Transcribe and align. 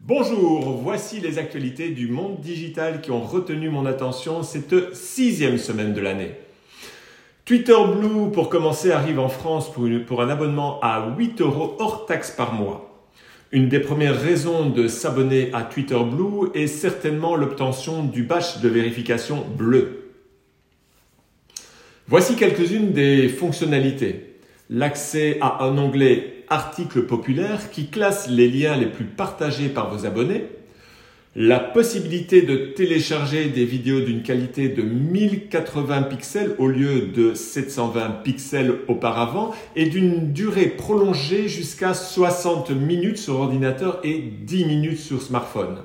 Bonjour, 0.00 0.76
voici 0.76 1.20
les 1.20 1.38
actualités 1.38 1.88
du 1.88 2.06
monde 2.06 2.40
digital 2.40 3.00
qui 3.00 3.10
ont 3.10 3.24
retenu 3.24 3.70
mon 3.70 3.86
attention 3.86 4.42
cette 4.42 4.94
sixième 4.94 5.58
semaine 5.58 5.94
de 5.94 6.00
l'année. 6.00 6.32
Twitter 7.44 7.76
Blue, 7.96 8.30
pour 8.30 8.48
commencer, 8.48 8.92
arrive 8.92 9.18
en 9.18 9.28
France 9.28 9.72
pour, 9.72 10.22
un 10.22 10.28
abonnement 10.28 10.78
à 10.80 11.14
8 11.16 11.40
euros 11.40 11.76
hors 11.78 12.06
taxe 12.06 12.30
par 12.30 12.52
mois. 12.52 13.08
Une 13.52 13.68
des 13.68 13.80
premières 13.80 14.20
raisons 14.20 14.68
de 14.68 14.86
s'abonner 14.86 15.50
à 15.54 15.62
Twitter 15.62 15.98
Blue 15.98 16.50
est 16.54 16.66
certainement 16.66 17.34
l'obtention 17.34 18.04
du 18.04 18.22
badge 18.22 18.60
de 18.62 18.68
vérification 18.68 19.44
bleu. 19.56 20.12
Voici 22.06 22.36
quelques-unes 22.36 22.92
des 22.92 23.28
fonctionnalités. 23.28 24.36
L'accès 24.68 25.38
à 25.40 25.64
un 25.64 25.78
onglet 25.78 26.35
articles 26.48 27.02
populaires 27.02 27.70
qui 27.70 27.88
classe 27.88 28.28
les 28.28 28.48
liens 28.48 28.76
les 28.76 28.86
plus 28.86 29.04
partagés 29.04 29.68
par 29.68 29.94
vos 29.94 30.06
abonnés, 30.06 30.44
la 31.38 31.60
possibilité 31.60 32.40
de 32.40 32.56
télécharger 32.56 33.50
des 33.50 33.66
vidéos 33.66 34.00
d'une 34.00 34.22
qualité 34.22 34.70
de 34.70 34.80
1080 34.80 36.04
pixels 36.04 36.54
au 36.58 36.66
lieu 36.66 37.08
de 37.08 37.34
720 37.34 38.22
pixels 38.24 38.76
auparavant 38.88 39.54
et 39.76 39.84
d'une 39.84 40.32
durée 40.32 40.68
prolongée 40.68 41.46
jusqu'à 41.46 41.92
60 41.92 42.70
minutes 42.70 43.18
sur 43.18 43.38
ordinateur 43.38 44.00
et 44.02 44.18
10 44.18 44.64
minutes 44.64 44.98
sur 44.98 45.20
smartphone. 45.20 45.76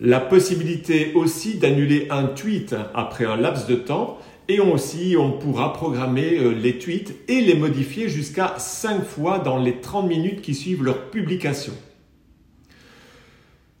La 0.00 0.18
possibilité 0.18 1.12
aussi 1.14 1.58
d'annuler 1.58 2.06
un 2.08 2.24
tweet 2.24 2.74
après 2.94 3.26
un 3.26 3.36
laps 3.36 3.66
de 3.66 3.76
temps 3.76 4.18
et 4.52 4.60
aussi, 4.60 5.16
on 5.18 5.32
pourra 5.32 5.72
programmer 5.72 6.36
euh, 6.38 6.50
les 6.50 6.78
tweets 6.78 7.14
et 7.28 7.40
les 7.40 7.54
modifier 7.54 8.08
jusqu'à 8.10 8.56
5 8.58 9.02
fois 9.02 9.38
dans 9.38 9.56
les 9.56 9.80
30 9.80 10.06
minutes 10.06 10.42
qui 10.42 10.54
suivent 10.54 10.84
leur 10.84 11.10
publication. 11.10 11.72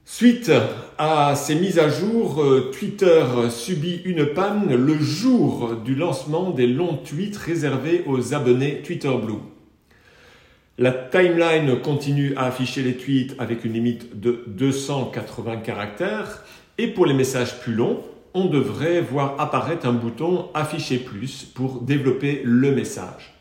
Suite 0.06 0.50
à 0.96 1.34
ces 1.36 1.54
mises 1.54 1.78
à 1.78 1.90
jour, 1.90 2.42
euh, 2.42 2.70
Twitter 2.72 3.22
subit 3.50 4.00
une 4.04 4.26
panne 4.26 4.74
le 4.74 4.98
jour 4.98 5.76
du 5.76 5.94
lancement 5.94 6.50
des 6.50 6.66
longs 6.66 6.96
tweets 6.96 7.36
réservés 7.36 8.02
aux 8.06 8.32
abonnés 8.32 8.80
Twitter 8.82 9.12
Blue. 9.22 9.40
La 10.78 10.92
timeline 10.92 11.80
continue 11.80 12.34
à 12.36 12.46
afficher 12.46 12.82
les 12.82 12.96
tweets 12.96 13.34
avec 13.38 13.66
une 13.66 13.74
limite 13.74 14.18
de 14.18 14.44
280 14.46 15.58
caractères 15.58 16.44
et 16.78 16.86
pour 16.86 17.04
les 17.04 17.14
messages 17.14 17.60
plus 17.60 17.74
longs, 17.74 18.02
on 18.34 18.46
devrait 18.46 19.00
voir 19.00 19.34
apparaître 19.38 19.86
un 19.86 19.92
bouton 19.92 20.48
Afficher 20.54 20.98
plus 20.98 21.44
pour 21.44 21.82
développer 21.82 22.42
le 22.44 22.72
message. 22.72 23.34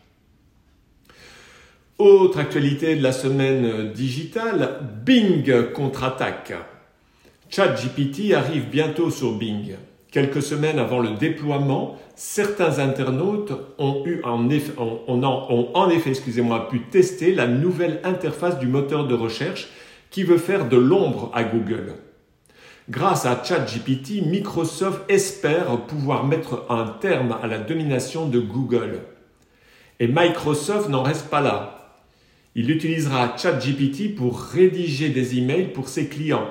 Autre 1.97 2.39
actualité 2.39 2.95
de 2.95 3.03
la 3.03 3.11
semaine 3.11 3.91
digitale, 3.91 4.79
Bing 5.05 5.71
contre-attaque. 5.71 6.53
ChatGPT 7.49 8.33
arrive 8.33 8.69
bientôt 8.69 9.11
sur 9.11 9.33
Bing. 9.33 9.75
Quelques 10.09 10.41
semaines 10.41 10.79
avant 10.79 10.99
le 10.99 11.11
déploiement, 11.11 11.97
certains 12.15 12.79
internautes 12.79 13.53
ont, 13.77 14.03
eu 14.05 14.21
en 14.23 14.49
effet, 14.49 16.09
excusez-moi, 16.09 16.69
pu 16.69 16.81
tester 16.81 17.33
la 17.33 17.47
nouvelle 17.47 18.01
interface 18.03 18.57
du 18.59 18.67
moteur 18.67 19.07
de 19.07 19.13
recherche 19.13 19.69
qui 20.09 20.23
veut 20.23 20.37
faire 20.37 20.67
de 20.67 20.77
l'ombre 20.77 21.31
à 21.33 21.43
Google. 21.43 21.93
Grâce 22.89 23.25
à 23.25 23.41
ChatGPT, 23.43 24.25
Microsoft 24.25 25.01
espère 25.07 25.85
pouvoir 25.85 26.25
mettre 26.25 26.65
un 26.69 26.87
terme 26.87 27.37
à 27.41 27.47
la 27.47 27.59
domination 27.59 28.27
de 28.27 28.39
Google. 28.39 29.01
Et 29.99 30.07
Microsoft 30.07 30.89
n'en 30.89 31.03
reste 31.03 31.29
pas 31.29 31.41
là. 31.41 31.99
Il 32.55 32.69
utilisera 32.71 33.37
ChatGPT 33.37 34.15
pour 34.15 34.41
rédiger 34.41 35.09
des 35.09 35.37
emails 35.37 35.71
pour 35.71 35.89
ses 35.89 36.07
clients. 36.07 36.47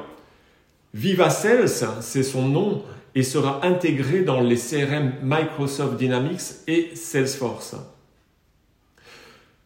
Viva 0.94 1.30
Sales, 1.30 1.68
c'est 2.00 2.22
son 2.22 2.48
nom, 2.48 2.84
et 3.14 3.22
sera 3.24 3.66
intégré 3.66 4.22
dans 4.22 4.40
les 4.40 4.56
CRM 4.56 5.14
Microsoft 5.22 5.96
Dynamics 5.96 6.40
et 6.68 6.94
Salesforce. 6.94 7.74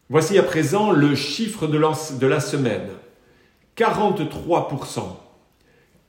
Voici 0.09 0.37
à 0.37 0.43
présent 0.43 0.91
le 0.91 1.15
chiffre 1.15 1.67
de 1.67 2.27
la 2.27 2.39
semaine. 2.39 2.89
43%. 3.77 5.24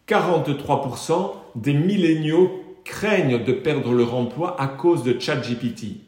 43% 0.06 1.32
des 1.56 1.74
milléniaux 1.74 2.62
craignent 2.84 3.42
de 3.42 3.52
perdre 3.52 3.92
leur 3.92 4.14
emploi 4.14 4.60
à 4.60 4.68
cause 4.68 5.02
de 5.02 5.18
ChatGPT. 5.18 6.00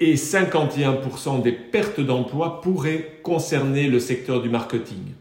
Et 0.00 0.14
51% 0.14 1.42
des 1.42 1.52
pertes 1.52 2.00
d'emploi 2.00 2.60
pourraient 2.60 3.20
concerner 3.22 3.86
le 3.86 4.00
secteur 4.00 4.42
du 4.42 4.48
marketing. 4.48 5.12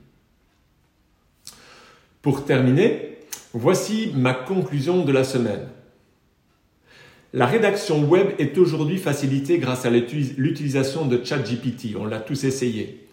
Pour 2.22 2.46
terminer, 2.46 3.20
voici 3.54 4.12
ma 4.16 4.34
conclusion 4.34 5.04
de 5.04 5.12
la 5.12 5.24
semaine. 5.24 5.68
La 7.34 7.48
rédaction 7.48 8.04
web 8.04 8.30
est 8.38 8.58
aujourd'hui 8.58 8.98
facilitée 8.98 9.58
grâce 9.58 9.86
à 9.86 9.90
l'utilisation 9.90 11.06
de 11.06 11.24
ChatGPT. 11.24 11.96
On 12.00 12.06
l'a 12.06 12.20
tous 12.20 12.44
essayé. 12.44 13.08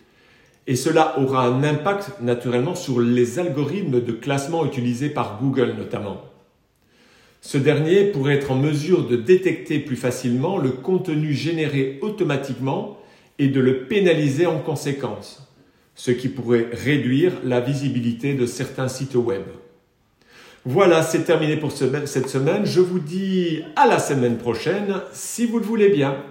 Et 0.66 0.76
cela 0.76 1.19
aura 1.19 1.47
un 1.47 1.62
impact 1.65 2.21
naturellement 2.21 2.75
sur 2.75 3.00
les 3.00 3.38
algorithmes 3.38 4.00
de 4.00 4.12
classement 4.12 4.65
utilisés 4.65 5.09
par 5.09 5.38
Google 5.41 5.75
notamment. 5.76 6.22
Ce 7.41 7.56
dernier 7.56 8.04
pourrait 8.04 8.34
être 8.34 8.50
en 8.50 8.56
mesure 8.56 9.06
de 9.09 9.16
détecter 9.16 9.78
plus 9.78 9.97
facilement 9.97 10.59
le 10.59 10.70
contenu 10.70 11.32
généré 11.32 11.99
automatiquement 12.03 12.99
et 13.38 13.49
de 13.49 13.60
le 13.60 13.84
pénaliser 13.84 14.47
en 14.47 14.59
conséquence, 14.59 15.49
ce 15.94 16.10
qui 16.10 16.28
pourrait 16.28 16.69
réduire 16.70 17.32
la 17.43 17.60
visibilité 17.60 18.34
de 18.34 18.44
certains 18.44 18.88
sites 18.88 19.15
web. 19.15 19.44
Voilà, 20.66 21.03
c'est 21.03 21.25
terminé 21.25 21.56
pour 21.56 21.72
cette 21.72 22.28
semaine. 22.28 22.66
Je 22.66 22.81
vous 22.81 22.99
dis 22.99 23.62
à 23.76 23.87
la 23.87 23.99
semaine 23.99 24.37
prochaine, 24.37 25.00
si 25.12 25.47
vous 25.47 25.59
le 25.59 25.65
voulez 25.65 25.88
bien. 25.88 26.22